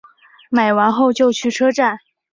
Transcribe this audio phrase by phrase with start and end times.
[0.49, 1.99] 买完后就去车站